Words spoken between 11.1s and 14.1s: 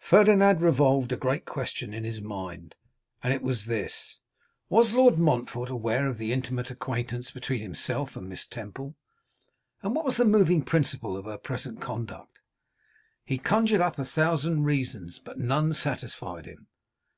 of her present conduct? He conjured up a